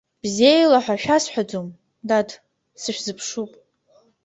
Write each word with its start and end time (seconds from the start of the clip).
Бзеилаҳәа 0.21 0.95
шәасҳәаӡом, 1.01 1.67
дад, 2.07 2.29
сышәзыԥшуп. 2.81 3.51